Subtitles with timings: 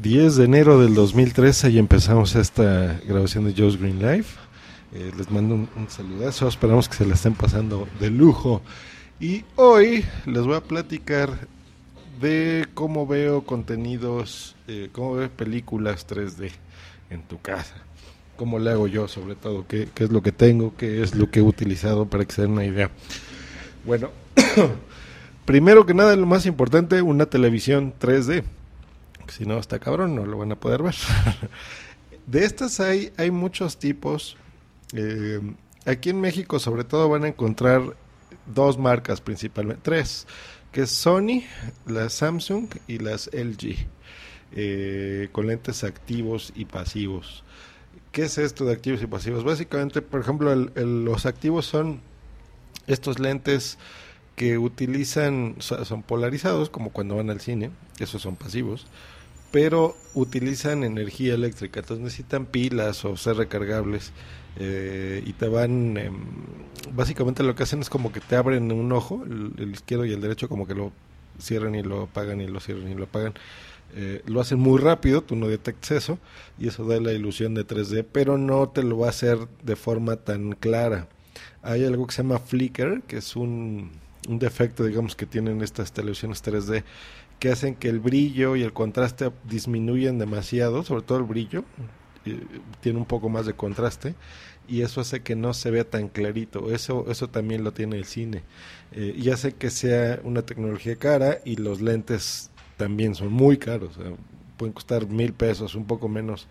[0.00, 4.36] 10 de enero del 2013 y empezamos esta grabación de Joe's Green Life.
[4.94, 8.62] Eh, les mando un, un, saludazo, esperamos que se la estén pasando de lujo.
[9.18, 11.48] Y hoy les voy a platicar
[12.20, 16.52] de cómo veo contenidos, eh, cómo veo películas 3D
[17.10, 17.74] en tu casa.
[18.36, 21.28] Cómo le hago yo, sobre todo, qué, qué es lo que tengo, qué es lo
[21.28, 22.92] que he utilizado para que se den una idea.
[23.84, 24.10] Bueno,
[25.44, 28.44] primero que nada, lo más importante, una televisión 3D
[29.32, 30.94] si no está cabrón, no lo van a poder ver.
[32.26, 34.36] de estas hay, hay muchos tipos.
[34.92, 35.40] Eh,
[35.86, 37.96] aquí en México sobre todo van a encontrar
[38.46, 40.26] dos marcas principalmente, tres,
[40.72, 41.42] que es Sony,
[41.86, 43.86] la Samsung y las LG,
[44.52, 47.44] eh, con lentes activos y pasivos.
[48.12, 49.44] ¿Qué es esto de activos y pasivos?
[49.44, 52.00] Básicamente, por ejemplo, los activos son
[52.86, 53.78] estos lentes
[54.34, 58.86] que utilizan, son polarizados, como cuando van al cine, esos son pasivos,
[59.50, 64.12] pero utilizan energía eléctrica, entonces necesitan pilas o ser recargables
[64.56, 66.10] eh, y te van, eh,
[66.92, 70.12] básicamente lo que hacen es como que te abren un ojo, el, el, izquierdo y
[70.12, 70.92] el derecho como que lo
[71.38, 73.34] cierran y lo apagan y lo cierran y lo apagan.
[73.94, 76.18] Eh, lo hacen muy rápido, tú no detectas eso
[76.58, 79.76] y eso da la ilusión de 3D, pero no te lo va a hacer de
[79.76, 81.08] forma tan clara.
[81.62, 83.90] Hay algo que se llama flicker, que es un,
[84.28, 86.84] un defecto, digamos, que tienen estas televisiones 3D
[87.38, 91.64] que hacen que el brillo y el contraste disminuyen demasiado, sobre todo el brillo,
[92.24, 92.40] eh,
[92.80, 94.14] tiene un poco más de contraste
[94.68, 96.72] y eso hace que no se vea tan clarito.
[96.72, 98.42] Eso, eso también lo tiene el cine
[98.92, 103.98] eh, y hace que sea una tecnología cara y los lentes también son muy caros,
[104.56, 106.46] pueden costar mil pesos, un poco menos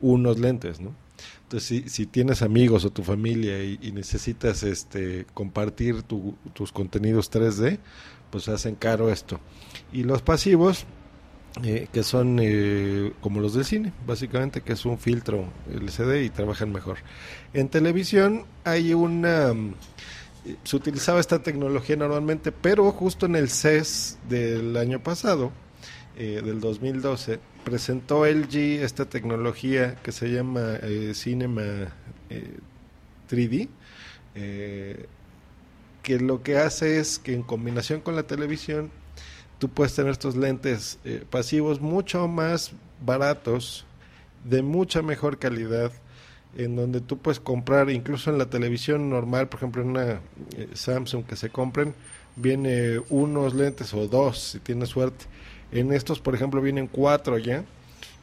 [0.00, 0.92] unos lentes, ¿no?
[1.44, 7.30] Entonces, si, si tienes amigos o tu familia y, necesitas este compartir tu, tus contenidos
[7.32, 7.78] 3D,
[8.30, 9.40] pues hacen caro esto.
[9.92, 10.84] Y los pasivos,
[11.62, 16.30] eh, que son eh, como los del cine, básicamente, que es un filtro LCD y
[16.30, 16.98] trabajan mejor.
[17.52, 19.52] En televisión hay una...
[20.64, 25.52] Se utilizaba esta tecnología normalmente, pero justo en el CES del año pasado,
[26.16, 31.62] eh, del 2012, presentó LG esta tecnología que se llama eh, Cinema
[33.28, 33.68] 3D
[36.08, 38.90] que lo que hace es que en combinación con la televisión
[39.58, 42.72] tú puedes tener estos lentes eh, pasivos mucho más
[43.04, 43.84] baratos,
[44.42, 45.92] de mucha mejor calidad,
[46.56, 50.20] en donde tú puedes comprar, incluso en la televisión normal, por ejemplo en una
[50.56, 51.94] eh, Samsung que se compren,
[52.36, 55.26] viene unos lentes o dos, si tienes suerte.
[55.72, 57.66] En estos, por ejemplo, vienen cuatro ya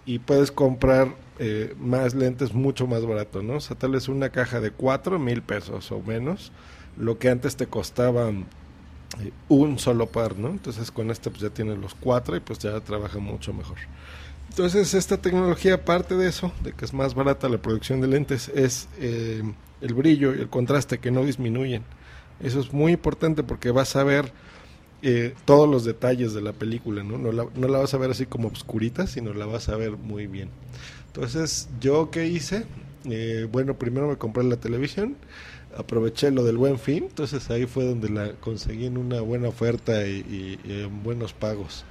[0.08, 3.58] y puedes comprar eh, más lentes mucho más barato, ¿no?
[3.58, 6.52] O sea, tal vez una caja de cuatro mil pesos o menos
[6.98, 10.50] lo que antes te costaba eh, un solo par, ¿no?
[10.50, 13.78] Entonces con este pues ya tienes los cuatro y pues ya trabaja mucho mejor.
[14.50, 18.50] Entonces esta tecnología, aparte de eso, de que es más barata la producción de lentes,
[18.50, 19.44] es eh,
[19.82, 21.84] el brillo y el contraste que no disminuyen.
[22.42, 24.32] Eso es muy importante porque vas a ver
[25.02, 27.18] eh, todos los detalles de la película, ¿no?
[27.18, 29.92] No la, no la vas a ver así como oscurita, sino la vas a ver
[29.92, 30.50] muy bien.
[31.08, 32.66] Entonces, ¿yo qué hice?
[33.10, 35.16] Eh, bueno, primero me compré la televisión
[35.78, 40.08] aproveché lo del buen fin, entonces ahí fue donde la conseguí en una buena oferta
[40.08, 41.84] y, y, y en buenos pagos.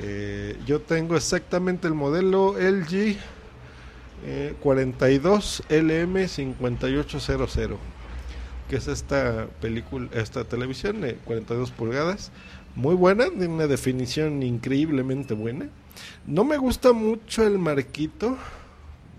[0.00, 3.16] Eh, yo tengo exactamente el modelo LG
[4.24, 7.78] eh, 42 LM 5800,
[8.68, 12.30] que es esta película, esta televisión de 42 pulgadas,
[12.74, 15.68] muy buena, de una definición increíblemente buena.
[16.26, 18.38] No me gusta mucho el marquito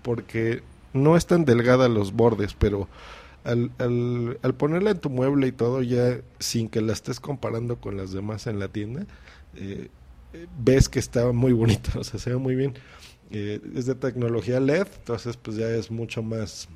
[0.02, 0.62] porque
[0.94, 2.88] no es tan delgada los bordes, pero
[3.44, 7.98] al, al, ponerla en tu mueble y todo, ya sin que la estés comparando con
[7.98, 9.04] las demás en la tienda,
[9.56, 9.88] eh,
[10.58, 12.74] ves que está muy bonita, o sea, se ve muy bien.
[13.30, 16.68] Eh, es de tecnología LED, entonces pues ya es mucho más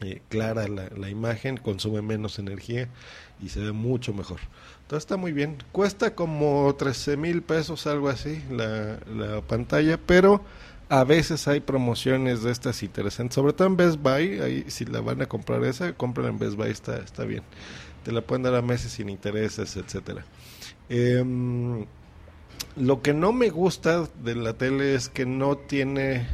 [0.00, 2.88] eh, clara la, la, imagen, consume menos energía
[3.42, 4.38] y se ve mucho mejor.
[4.82, 5.56] Entonces está muy bien.
[5.72, 10.42] Cuesta como 13 mil pesos, algo así, la, la pantalla, pero
[10.88, 15.20] a veces hay promociones de estas interesantes, sobre todo en Best Buy, si la van
[15.22, 17.42] a comprar esa, compren en Best Buy, está, está bien.
[18.04, 20.24] Te la pueden dar a meses sin intereses, etcétera.
[20.88, 21.22] Eh,
[22.76, 26.26] lo que no me gusta de la tele es que no tiene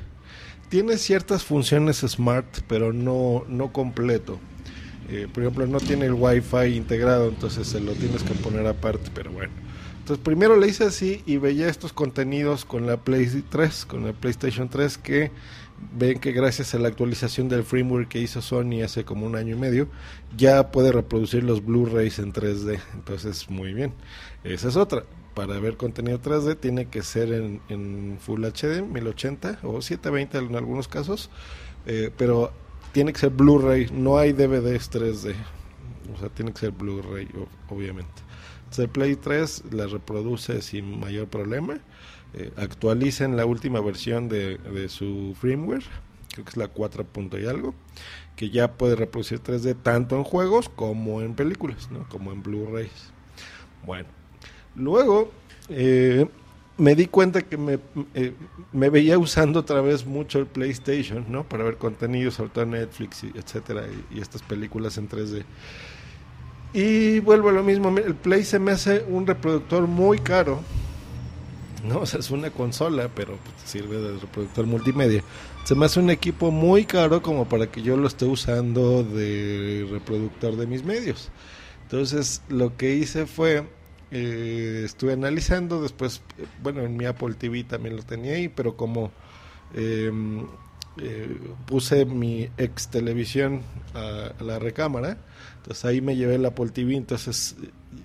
[0.69, 4.39] tiene ciertas funciones smart, pero no no completo.
[5.09, 9.11] Eh, por ejemplo, no tiene el Wi-Fi integrado, entonces se lo tienes que poner aparte,
[9.15, 9.53] pero bueno.
[10.05, 14.13] Entonces primero le hice así y veía estos contenidos con la Play 3, con la
[14.13, 15.31] PlayStation 3 que
[15.97, 19.57] ven que gracias a la actualización del firmware que hizo Sony hace como un año
[19.57, 19.89] y medio,
[20.37, 22.81] ya puede reproducir los Blu-rays en 3D.
[22.93, 23.95] Entonces, muy bien.
[24.45, 25.05] Esa es otra.
[25.33, 30.55] Para ver contenido 3D tiene que ser en, en Full HD, 1080 o 720 en
[30.55, 31.31] algunos casos,
[31.87, 32.53] eh, pero
[32.93, 35.35] tiene que ser Blu-ray, no hay DVDs 3D.
[36.13, 37.29] O sea, tiene que ser Blu-ray,
[37.69, 38.23] obviamente.
[38.59, 41.81] Entonces, el Play 3 la reproduce sin mayor problema
[42.37, 45.85] eh, actualicen la última versión de, de, su firmware,
[46.33, 47.07] creo que es la 4.
[47.41, 47.75] y algo,
[48.35, 52.09] que ya puede reproducir 3D tanto en juegos como en películas, ¿no?
[52.09, 53.13] como en Blu-rays.
[53.87, 54.09] Bueno,
[54.75, 55.31] luego
[55.69, 56.27] eh,
[56.77, 57.79] me di cuenta que me,
[58.15, 58.33] eh,
[58.73, 61.49] me, veía usando otra vez mucho el PlayStation, ¿no?
[61.49, 65.45] Para ver contenido, sobre todo Netflix, y etcétera, y estas películas en 3D.
[66.75, 70.61] Y vuelvo a lo mismo, el Play se me hace un reproductor muy caro,
[71.87, 71.99] ¿no?
[72.01, 75.23] O sea, es una consola, pero pues, sirve de reproductor multimedia.
[75.63, 79.87] Se me hace un equipo muy caro como para que yo lo esté usando de
[79.89, 81.31] reproductor de mis medios.
[81.85, 83.65] Entonces, lo que hice fue,
[84.11, 86.23] eh, estuve analizando, después,
[86.61, 89.13] bueno, en mi Apple TV también lo tenía ahí, pero como
[89.75, 90.11] eh,
[90.99, 91.37] eh,
[91.67, 93.63] puse mi ex televisión
[93.95, 95.19] a, a la recámara,
[95.57, 97.57] entonces ahí me llevé el Apple TV, entonces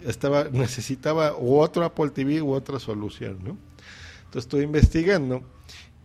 [0.05, 3.57] estaba necesitaba otro Apple TV u otra solución, ¿no?
[4.19, 5.43] Entonces estuve investigando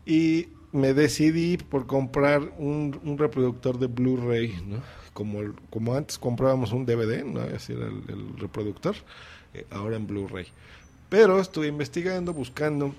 [0.07, 4.83] y me decidí por comprar un, un reproductor de Blu-ray, ¿no?
[5.13, 5.41] Como,
[5.71, 7.41] como antes comprábamos un DVD, ¿no?
[7.41, 8.97] Así era el, el reproductor,
[9.53, 10.47] eh, ahora en Blu-ray.
[11.09, 12.95] Pero estuve investigando, buscando,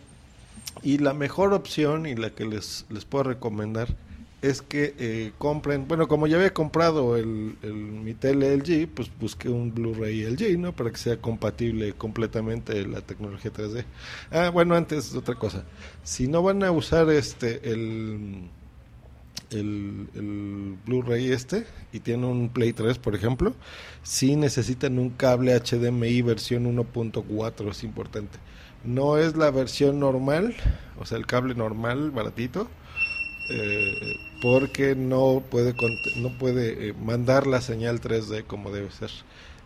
[0.83, 3.95] y la mejor opción y la que les, les puedo recomendar
[4.41, 9.09] es que eh, compren, bueno, como ya había comprado el, el, mi tele LG, pues
[9.19, 10.75] busqué un Blu-ray LG, ¿no?
[10.75, 13.85] Para que sea compatible completamente la tecnología 3D.
[14.31, 15.63] Ah, bueno, antes otra cosa.
[16.03, 18.49] Si no van a usar este el
[19.51, 23.53] el, el Blu-ray este y tienen un Play 3, por ejemplo,
[24.03, 28.37] si necesitan un cable HDMI versión 1.4, es importante.
[28.85, 30.55] No es la versión normal,
[30.99, 32.67] o sea, el cable normal, baratito,
[33.49, 35.75] eh, porque no puede
[36.17, 39.11] no puede eh, mandar la señal 3D como debe ser.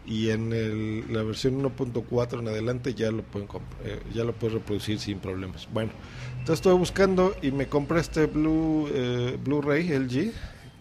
[0.06, 3.48] Y en la versión 1.4 en adelante ya lo pueden
[3.84, 5.68] eh, ya lo puedes reproducir sin problemas.
[5.72, 5.92] Bueno
[6.32, 10.32] entonces estoy buscando y me compré este Blu-ray LG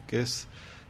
[0.06, 0.46] que es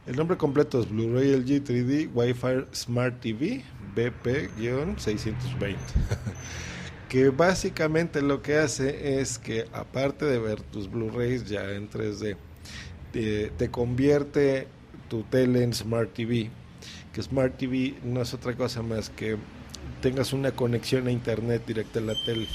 [0.07, 3.63] el nombre completo es Blu-ray LG 3D Wi-Fi Smart TV
[3.95, 5.75] BP-620
[7.09, 12.37] que básicamente lo que hace es que aparte de ver tus Blu-rays ya en 3D,
[13.11, 14.67] te, te, convierte
[15.09, 16.51] tu tele en Smart TV,
[17.11, 19.37] que Smart TV no es otra cosa más que
[20.01, 22.47] tengas una conexión a internet directa en la tele.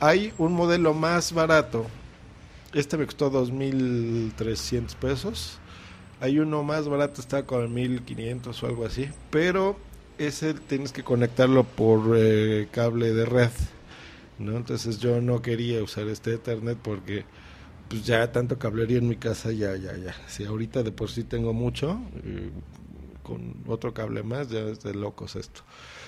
[0.00, 1.86] Hay un modelo más barato,
[2.74, 5.58] este me costó 2.300 pesos,
[6.20, 9.78] hay uno más barato, está con 1.500 o algo así, pero
[10.18, 13.50] ese tienes que conectarlo por eh, cable de red.
[14.38, 14.56] ¿No?
[14.56, 17.24] Entonces yo no quería usar este Ethernet porque
[17.88, 20.14] pues ya tanto cablería en mi casa, ya, ya, ya.
[20.26, 22.50] Si ahorita de por sí tengo mucho, eh,
[23.22, 25.62] con otro cable más, ya es de locos esto.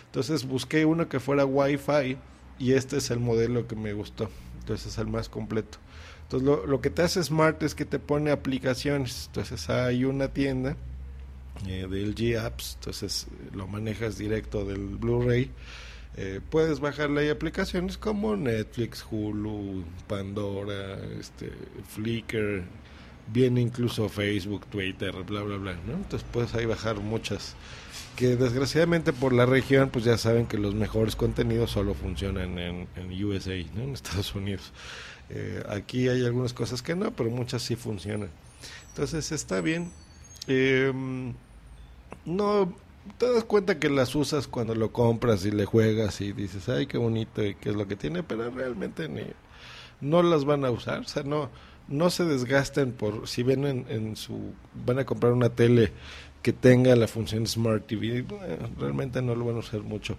[0.07, 2.17] Entonces busqué uno que fuera Wi-Fi
[2.59, 4.31] y este es el modelo que me gustó.
[4.61, 5.79] Entonces es el más completo.
[6.23, 9.27] Entonces lo, que te hace smart es que te pone aplicaciones.
[9.27, 10.77] Entonces hay una tienda
[11.67, 15.51] eh, del G Apps, entonces lo manejas directo del Blu-ray
[16.17, 21.53] eh, puedes bajarle ahí aplicaciones como Netflix, Hulu, Pandora, este,
[21.89, 22.63] Flickr,
[23.33, 25.95] viene incluso Facebook, Twitter, bla, bla, bla, ¿no?
[25.95, 27.55] Entonces puedes ahí bajar muchas
[28.17, 32.89] que desgraciadamente por la región pues ya saben que los mejores contenidos solo funcionan en,
[32.97, 33.83] en USA, ¿no?
[33.83, 34.73] en Estados Unidos.
[35.29, 38.31] Eh, aquí hay algunas cosas que no, pero muchas sí funcionan.
[38.89, 39.91] Entonces está bien.
[40.47, 40.93] Eh,
[42.25, 42.75] no
[43.19, 46.87] te das cuenta que las usas cuando lo compras y le juegas y dices, ay,
[46.87, 49.23] qué bonito y qué es lo que tiene, pero realmente ni,
[50.01, 51.51] no las van a usar, o sea, no,
[51.89, 54.53] no se desgasten por, si ven en, en su,
[54.85, 55.93] van a comprar una tele
[56.43, 60.17] que tenga la función Smart TV, bueno, realmente no lo van a usar mucho.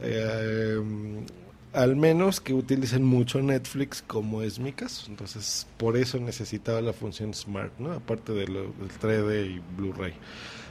[0.00, 0.80] Eh,
[1.72, 5.06] al menos que utilicen mucho Netflix, como es mi caso.
[5.08, 7.92] Entonces, por eso necesitaba la función Smart, ¿no?
[7.92, 10.14] Aparte de del 3D y Blu-ray.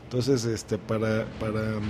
[0.07, 1.83] Entonces, este, para, para um,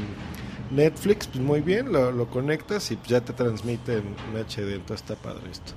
[0.72, 5.16] Netflix, pues muy bien, lo, conectas y pues ya te transmite en, HD, entonces está
[5.16, 5.74] padre esto.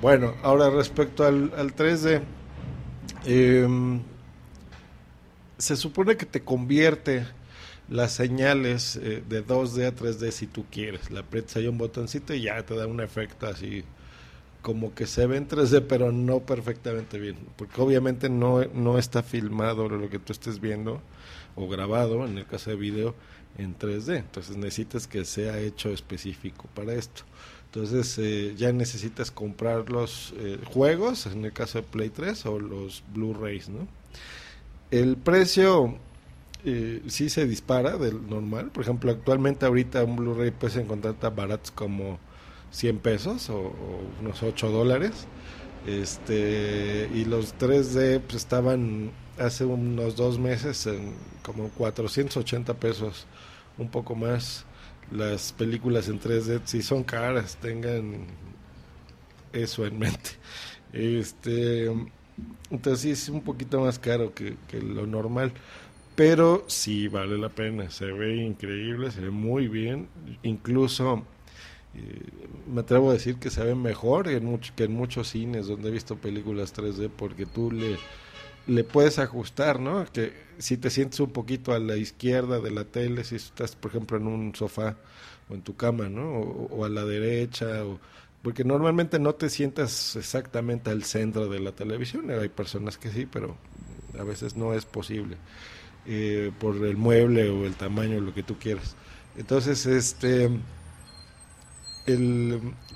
[0.00, 2.22] Bueno, ahora respecto al, al 3D,
[3.26, 4.00] em,
[5.58, 7.26] se supone que te convierte
[7.90, 11.10] las señales eh, de 2D a 3D si tú quieres.
[11.10, 13.84] Le aprietas ahí un botoncito y ya te da un efecto así
[14.64, 17.36] como que se ve en 3D, pero no perfectamente bien.
[17.56, 21.02] Porque obviamente no, no está filmado lo que tú estés viendo
[21.54, 23.14] o grabado, en el caso de video,
[23.58, 24.16] en 3D.
[24.16, 27.24] Entonces necesitas que sea hecho específico para esto.
[27.66, 32.58] Entonces eh, ya necesitas comprar los eh, juegos, en el caso de Play 3, o
[32.58, 33.86] los Blu-rays, ¿no?
[34.90, 35.98] El precio
[36.64, 38.70] eh, sí se dispara del normal.
[38.70, 42.18] Por ejemplo, actualmente ahorita un Blu-ray puedes encontrar tan baratos como
[42.74, 43.72] 100 pesos o,
[44.20, 45.26] unos 8 dólares.
[45.86, 51.12] Este, y los 3D pues, estaban hace unos dos meses en
[51.42, 53.26] como 480 pesos,
[53.78, 54.66] un poco más.
[55.10, 58.26] Las películas en 3D si son caras, tengan
[59.52, 60.30] eso en mente.
[60.92, 61.92] Este,
[62.70, 65.52] entonces sí es un poquito más caro que, que lo normal
[66.14, 70.08] pero sí vale la pena, se ve increíble, se ve muy bien,
[70.42, 71.24] incluso
[72.72, 75.88] me atrevo a decir que se ve mejor en mucho, que en muchos cines donde
[75.88, 77.96] he visto películas 3D porque tú le,
[78.66, 80.04] le puedes ajustar, ¿no?
[80.12, 83.90] Que si te sientes un poquito a la izquierda de la tele, si estás, por
[83.90, 84.96] ejemplo, en un sofá
[85.48, 86.40] o en tu cama, ¿no?
[86.40, 88.00] O, o a la derecha, o,
[88.44, 93.26] porque normalmente no te sientas exactamente al centro de la televisión, hay personas que sí,
[93.26, 93.56] pero
[94.18, 95.38] a veces no es posible
[96.06, 98.96] eh, por el mueble o el tamaño, lo que tú quieras.
[99.38, 100.50] Entonces, este,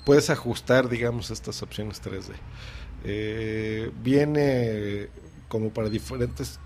[0.05, 2.33] puedes ajustar, digamos, estas opciones 3D.
[3.03, 5.09] Eh, viene
[5.47, 6.59] como para diferentes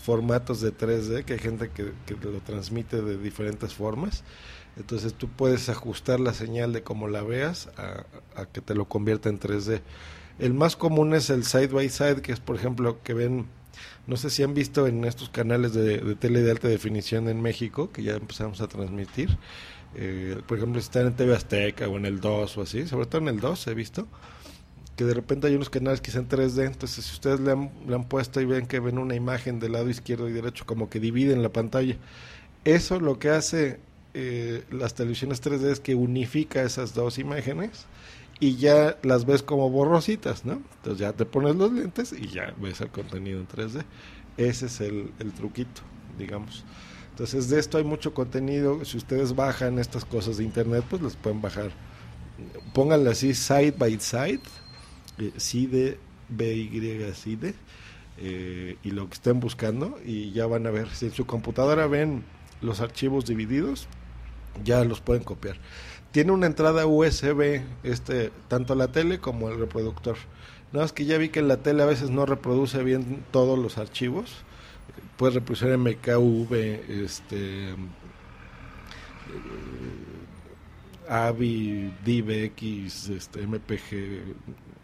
[0.00, 4.24] formatos de 3D, que hay gente que, lo transmite de diferentes formas.
[4.76, 9.28] Entonces tú puedes ajustar la señal de cómo la veas a, que te lo convierta
[9.28, 9.80] en 3D.
[10.38, 13.46] El más común es el side by side, que es por ejemplo que ven
[14.06, 17.92] no sé si han visto en estos canales de tele de alta definición en México,
[17.92, 19.36] que ya empezamos a transmitir.
[19.94, 23.06] Eh, por ejemplo, si están en TV Azteca o en el 2 o así, sobre
[23.06, 24.06] todo en el 2 he visto,
[24.96, 27.94] que de repente hay unos canales que en 3D, entonces si ustedes le han, le
[27.94, 30.98] han puesto y ven que ven una imagen del lado izquierdo y derecho, como que
[30.98, 31.96] dividen la pantalla.
[32.64, 33.78] Eso lo que hace
[34.14, 37.86] eh, las televisiones 3D es que unifica esas dos imágenes
[38.40, 40.60] y ya las ves como borrositas, ¿no?
[40.78, 43.84] Entonces ya te pones los lentes y ya ves el contenido en 3D.
[44.36, 45.82] Ese es el, el truquito,
[46.18, 46.64] digamos.
[47.10, 48.84] Entonces de esto hay mucho contenido.
[48.84, 51.70] Si ustedes bajan estas cosas de internet, pues las pueden bajar.
[52.74, 54.40] Pónganle así side by side,
[55.18, 55.98] eh, CIDE,
[56.28, 57.54] BY, CIDE,
[58.18, 60.88] eh, y lo que estén buscando, y ya van a ver.
[60.90, 62.24] Si en su computadora ven
[62.60, 63.88] los archivos divididos,
[64.64, 65.58] ya los pueden copiar
[66.10, 70.16] tiene una entrada USB, este, tanto la tele como el reproductor.
[70.72, 73.78] Nada más que ya vi que la tele a veces no reproduce bien todos los
[73.78, 74.44] archivos.
[75.18, 76.54] Puede reproducir MKV,
[77.04, 77.74] este,
[81.08, 84.34] AVI, DivX, este, MPG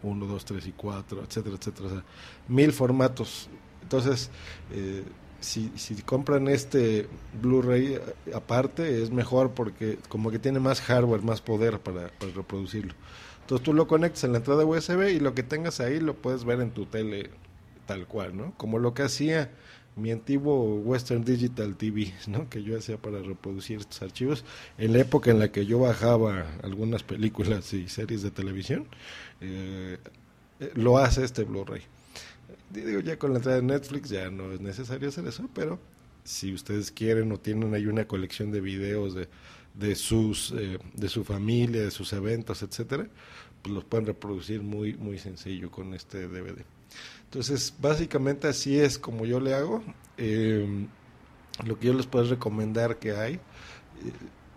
[0.03, 1.87] 1, 2, 3 y 4, etcétera, etcétera.
[1.87, 2.03] O sea,
[2.47, 3.49] mil formatos.
[3.81, 4.29] Entonces,
[4.71, 5.03] eh,
[5.39, 7.07] si, si compran este
[7.41, 7.99] Blu-ray
[8.33, 12.93] aparte es mejor porque como que tiene más hardware, más poder para, para, reproducirlo.
[13.41, 16.45] Entonces tú lo conectas en la entrada USB y lo que tengas ahí lo puedes
[16.45, 17.29] ver en tu tele
[17.85, 18.53] tal cual, ¿no?
[18.57, 19.51] Como lo que hacía
[19.95, 22.49] mi antiguo Western Digital TV, ¿no?
[22.49, 24.43] Que yo hacía para reproducir estos archivos
[24.77, 28.87] en la época en la que yo bajaba algunas películas y series de televisión,
[29.41, 29.97] eh,
[30.75, 31.81] lo hace este Blu-ray
[32.69, 35.79] digo, ya con la entrada de Netflix ya no es necesario hacer eso, pero
[36.23, 39.27] si ustedes quieren o tienen ahí una colección de videos de,
[39.73, 43.07] de sus eh, de su familia, de sus eventos, etcétera,
[43.61, 46.63] pues los pueden reproducir muy muy sencillo con este DVD.
[47.25, 49.83] Entonces, básicamente así es como yo le hago.
[50.17, 50.87] Eh,
[51.63, 53.39] lo que yo les puedo recomendar que hay, eh,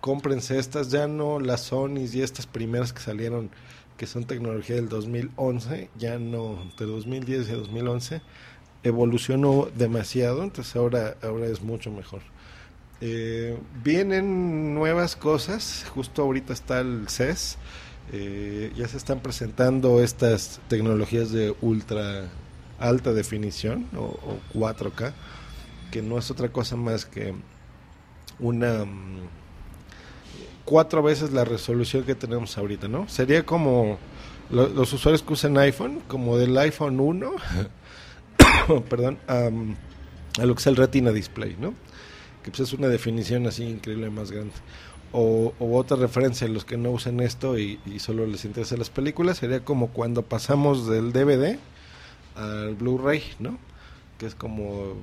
[0.00, 3.50] cómprense estas, ya no las Sonys y estas primeras que salieron
[3.96, 8.22] que son tecnología del 2011, ya no, de 2010 y 2011,
[8.84, 12.22] evolucionó demasiado, entonces ahora, ahora es mucho mejor.
[13.00, 17.58] Eh, vienen nuevas cosas, justo ahorita está el CES,
[18.12, 22.28] eh, ya se están presentando estas tecnologías de ultra
[22.78, 25.12] alta definición o, o 4K,
[25.90, 27.34] que no es otra cosa más que
[28.38, 28.84] una
[30.64, 33.08] cuatro veces la resolución que tenemos ahorita, ¿no?
[33.08, 33.98] Sería como
[34.50, 37.32] lo, los usuarios que usan iPhone, como del iPhone 1,
[38.88, 39.74] perdón, um,
[40.38, 41.74] a lo que es el Retina Display, ¿no?
[42.42, 44.52] que pues es una definición así increíble más grande.
[45.12, 48.90] O, otra referencia a los que no usen esto y, y solo les interesa las
[48.90, 51.58] películas sería como cuando pasamos del DVD
[52.36, 53.58] al Blu-ray, ¿no?
[54.18, 54.94] Que es como,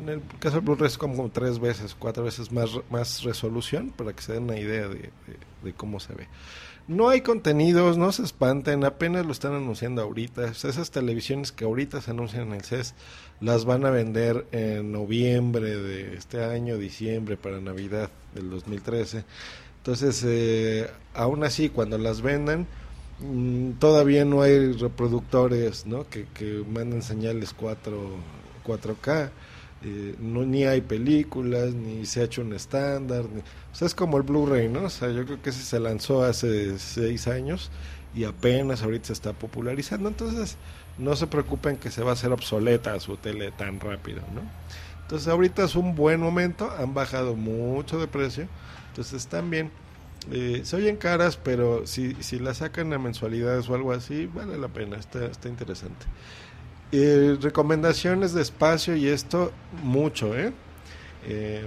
[0.00, 4.12] en el caso del Blu-ray es como tres veces, cuatro veces más, más resolución para
[4.12, 5.10] que se den una idea de,
[5.64, 6.28] de- cómo se ve.
[6.88, 10.46] No hay contenidos, no se espanten, apenas lo están anunciando ahorita.
[10.46, 12.94] Esas televisiones que ahorita se anuncian en el CES
[13.40, 19.24] las van a vender en noviembre de este año, diciembre, para Navidad del 2013.
[19.78, 22.66] Entonces, eh, aún así, cuando las vendan,
[23.20, 26.08] mm, todavía no hay reproductores ¿no?
[26.08, 27.92] que, que manden señales 4,
[28.64, 29.30] 4K.
[29.84, 33.24] eh, no, ni hay películas, ni se ha hecho un estándar.
[33.80, 34.84] Es como el Blu-ray, ¿no?
[34.84, 37.70] O sea, yo creo que ese se lanzó hace seis años
[38.14, 40.08] y apenas ahorita se está popularizando.
[40.08, 40.56] Entonces,
[40.98, 44.42] no se preocupen que se va a hacer obsoleta su tele tan rápido, ¿no?
[45.02, 48.48] Entonces, ahorita es un buen momento, han bajado mucho de precio,
[48.88, 49.72] entonces bien.
[50.30, 54.56] Eh, se oyen caras, pero si, si la sacan a mensualidades o algo así, vale
[54.56, 56.06] la pena, está, está interesante.
[56.92, 59.50] Eh, recomendaciones de espacio y esto,
[59.82, 60.52] mucho, ¿eh?
[61.24, 61.64] Eh,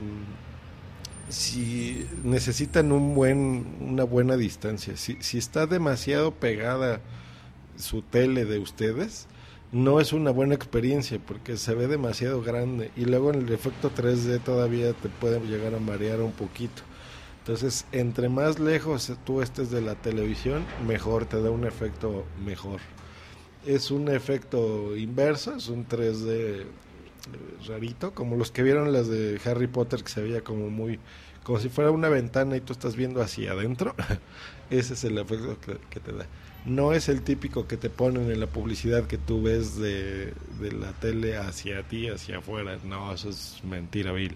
[1.30, 7.02] si necesitan un buen, una buena distancia, si, si está demasiado pegada
[7.78, 9.28] su tele de ustedes,
[9.72, 13.92] no es una buena experiencia porque se ve demasiado grande y luego en el efecto
[13.92, 16.84] 3D todavía te puede llegar a marear un poquito.
[17.40, 22.80] Entonces, entre más lejos tú estés de la televisión, mejor, te da un efecto mejor.
[23.66, 26.66] Es un efecto inverso, es un 3D eh,
[27.68, 31.00] rarito, como los que vieron las de Harry Potter que se veía como muy,
[31.44, 33.96] como si fuera una ventana y tú estás viendo hacia adentro.
[34.70, 36.26] Ese es el efecto que, que te da.
[36.66, 40.72] No es el típico que te ponen en la publicidad que tú ves de, de
[40.72, 42.80] la tele hacia ti, hacia afuera.
[42.84, 44.36] No, eso es mentira vil.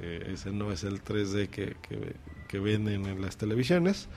[0.00, 2.14] Eh, ese no es el 3D que, que,
[2.46, 4.08] que venden en las televisiones.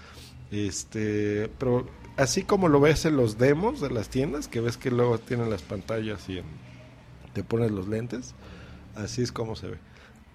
[0.52, 1.88] Este, pero
[2.22, 5.50] así como lo ves en los demos de las tiendas, que ves que luego tienen
[5.50, 6.42] las pantallas y
[7.34, 8.36] te pones los lentes,
[8.96, 9.78] así es como se ve.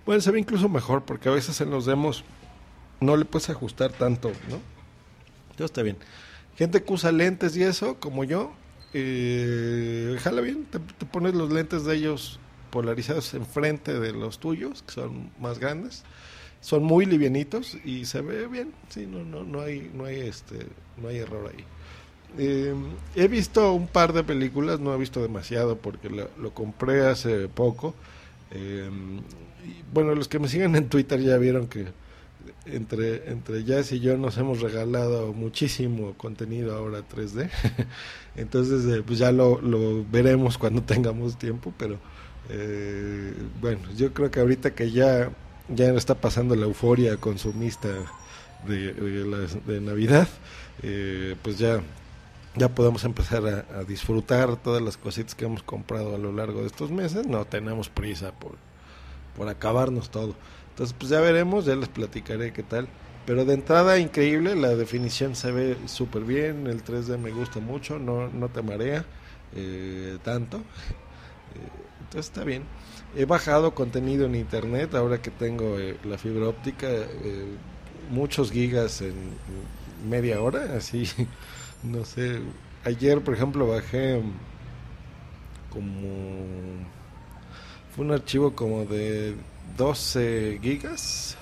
[0.04, 2.24] Bueno, se ve incluso mejor porque a veces en los demos
[3.00, 4.58] no le puedes ajustar tanto, ¿no?
[5.50, 5.96] Entonces está bien.
[6.56, 8.52] Gente que usa lentes y eso, como yo,
[8.92, 14.82] eh, jala bien, te, te pones los lentes de ellos polarizados enfrente de los tuyos,
[14.82, 16.02] que son más grandes.
[16.60, 20.66] Son muy livianitos y se ve bien, sí, no, no, no hay, no hay este,
[20.96, 21.64] no hay error ahí.
[22.38, 22.74] Eh,
[23.14, 27.94] he visto un par de películas, no he visto demasiado porque lo, compré hace poco.
[28.50, 28.88] Eh,
[29.92, 31.86] bueno, los que me siguen en Twitter ya vieron que
[32.66, 37.50] entre, entre Jazz y yo nos hemos regalado muchísimo contenido ahora 3D.
[38.36, 41.98] Entonces, eh, pues ya lo, lo veremos cuando tengamos tiempo, pero
[42.50, 45.30] eh, bueno, yo creo que ahorita que ya,
[45.68, 47.88] ya está pasando la euforia consumista
[48.66, 50.28] de, de, la- de Navidad,
[50.82, 51.80] eh, pues ya,
[52.56, 56.66] ya podemos empezar a, disfrutar todas las cositas que hemos comprado a lo largo de
[56.66, 57.26] estos meses.
[57.26, 58.56] No tenemos prisa por,
[59.36, 60.34] por acabarnos todo.
[60.70, 62.88] Entonces, pues ya veremos, ya les platicaré qué tal.
[63.26, 67.98] Pero de entrada, increíble, la definición se ve súper bien, el 3D me gusta mucho,
[67.98, 69.04] no, no te marea
[69.54, 70.62] eh, tanto.
[71.54, 71.58] Eh,
[72.00, 72.64] entonces está bien.
[73.16, 76.88] He bajado contenido en internet ahora que tengo eh, la fibra óptica,
[78.10, 79.14] muchos gigas en
[80.10, 81.04] media hora, así,
[81.82, 82.40] no sé.
[82.84, 84.22] Ayer, por ejemplo, bajé
[85.70, 86.86] como
[87.94, 89.34] fue un archivo como de
[89.76, 91.36] 12 gigas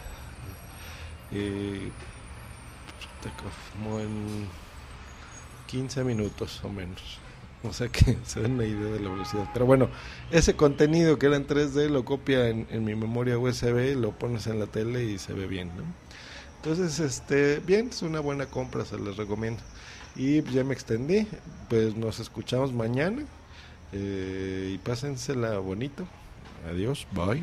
[1.32, 1.90] eh,
[3.74, 4.46] como en
[5.66, 7.18] 15 minutos o menos
[7.62, 9.88] o sea que se den una idea de la velocidad pero bueno
[10.30, 14.46] ese contenido que era en 3D lo copia en, en mi memoria USB lo pones
[14.46, 15.84] en la tele y se ve bien ¿no?
[16.56, 19.62] entonces este bien es una buena compra se les recomiendo
[20.16, 21.26] y pues, ya me extendí.
[21.68, 23.24] Pues nos escuchamos mañana.
[23.92, 26.06] Eh, y pásensela bonito.
[26.68, 27.42] Adiós, bye.